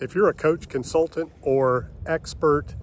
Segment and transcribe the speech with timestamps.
[0.00, 2.74] If you're a coach, consultant, or expert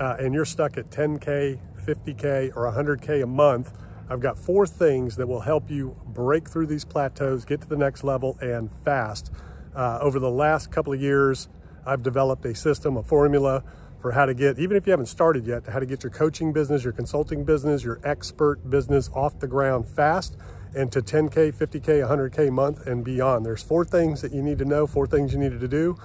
[0.00, 3.74] uh, and you're stuck at 10K, 50K, or 100K a month,
[4.08, 7.76] I've got four things that will help you break through these plateaus, get to the
[7.76, 9.30] next level, and fast.
[9.76, 11.50] Uh, over the last couple of years,
[11.84, 13.64] I've developed a system, a formula
[14.00, 16.54] for how to get, even if you haven't started yet, how to get your coaching
[16.54, 20.38] business, your consulting business, your expert business off the ground fast
[20.74, 23.44] and to 10K, 50K, 100K a month and beyond.
[23.44, 25.98] There's four things that you need to know, four things you needed to do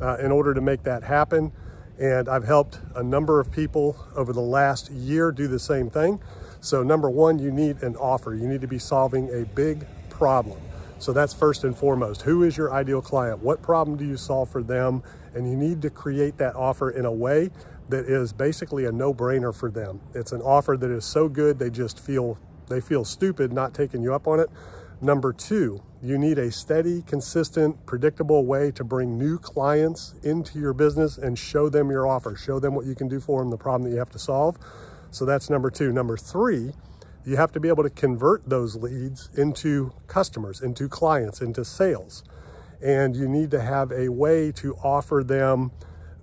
[0.00, 1.52] uh, in order to make that happen.
[1.98, 6.20] And I've helped a number of people over the last year do the same thing.
[6.60, 8.34] So number one, you need an offer.
[8.34, 10.60] You need to be solving a big problem.
[10.98, 12.22] So that's first and foremost.
[12.22, 13.40] Who is your ideal client?
[13.40, 15.02] What problem do you solve for them?
[15.34, 17.50] And you need to create that offer in a way
[17.90, 20.00] that is basically a no-brainer for them.
[20.14, 24.02] It's an offer that is so good they just feel they feel stupid not taking
[24.02, 24.48] you up on it.
[25.04, 30.72] Number two, you need a steady, consistent, predictable way to bring new clients into your
[30.72, 33.58] business and show them your offer, show them what you can do for them, the
[33.58, 34.56] problem that you have to solve.
[35.10, 35.92] So that's number two.
[35.92, 36.72] Number three,
[37.22, 42.24] you have to be able to convert those leads into customers, into clients, into sales.
[42.82, 45.70] And you need to have a way to offer them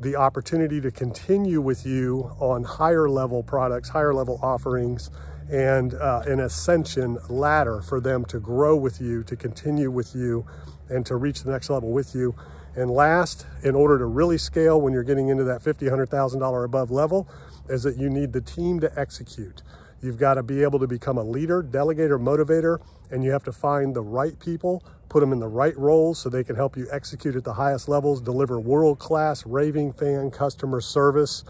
[0.00, 5.10] the opportunity to continue with you on higher level products, higher level offerings,
[5.50, 10.46] and uh, an ascension ladder for them to grow with you, to continue with you,
[10.88, 12.34] and to reach the next level with you.
[12.76, 16.90] And last, in order to really scale when you're getting into that $50,000, $100,000 above
[16.90, 17.28] level,
[17.68, 19.62] is that you need the team to execute.
[20.02, 22.78] You've got to be able to become a leader, delegator, motivator,
[23.10, 26.28] and you have to find the right people, put them in the right roles so
[26.28, 31.44] they can help you execute at the highest levels, deliver world-class raving fan customer service.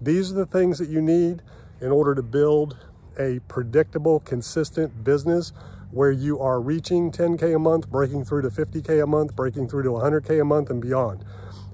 [0.00, 1.42] These are the things that you need
[1.80, 2.76] in order to build
[3.18, 5.52] a predictable, consistent business
[5.90, 9.82] where you are reaching 10K a month, breaking through to 50K a month, breaking through
[9.82, 11.24] to 100K a month and beyond.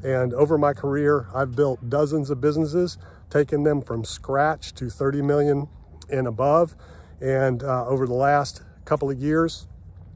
[0.02, 2.98] And over my career, I've built dozens of businesses,
[3.30, 5.68] taken them from scratch to 30 million
[6.10, 6.74] and above.
[7.20, 9.66] And uh, over the last couple of years,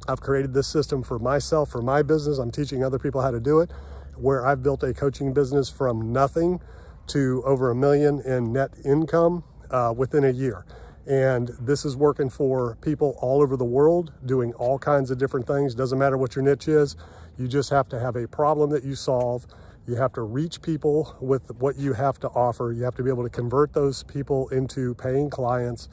[0.08, 2.38] I've created this system for myself, for my business.
[2.38, 3.70] I'm teaching other people how to do it,
[4.16, 6.60] where I've built a coaching business from nothing
[7.08, 10.64] to over a million in net income uh, within a year.
[11.06, 15.46] And this is working for people all over the world doing all kinds of different
[15.46, 15.74] things.
[15.74, 16.96] Doesn't matter what your niche is.
[17.38, 19.46] You just have to have a problem that you solve.
[19.86, 22.72] You have to reach people with what you have to offer.
[22.72, 25.88] You have to be able to convert those people into paying clients.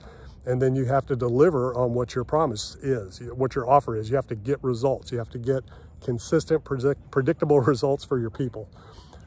[0.46, 4.10] And then you have to deliver on what your promise is, what your offer is.
[4.10, 5.12] You have to get results.
[5.12, 5.64] You have to get
[6.02, 8.68] consistent, predict, predictable results for your people.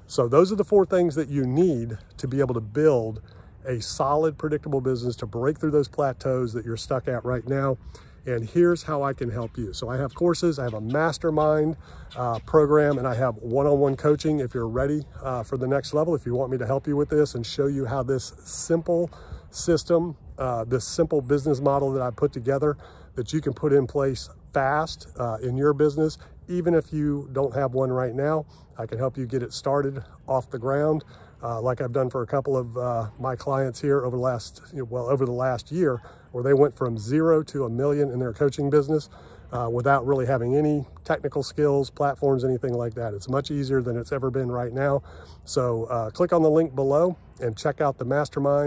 [0.09, 3.23] So those are the four things that you need to be able to build
[3.67, 7.79] a solid, predictable business to break through those plateaus that you're stuck at right now.
[8.27, 9.73] And here's how I can help you.
[9.73, 11.77] So I have courses, I have a mastermind
[12.17, 15.67] uh, program, and I have one-on-one -on -one coaching if you're ready uh, for the
[15.67, 18.03] next level, if you want me to help you with this and show you how
[18.03, 19.11] this simple
[19.51, 22.77] system, uh, this simple business model that I put together
[23.15, 27.55] that you can put in place fast uh, in your business, even if you don't
[27.55, 28.47] have one right now,
[28.79, 31.05] I can help you get it started off the ground
[31.43, 34.63] uh, like I've done for a couple of uh, my clients here over the last,
[34.73, 36.03] well, over the last year,
[36.33, 39.09] where they went from zero to a million in their coaching business
[39.53, 43.15] uh, without really having any technical skills, platforms, anything like that.
[43.15, 45.03] It's much easier than it's ever been right now.
[45.45, 48.65] So uh, click on the link below and check out the mastermind.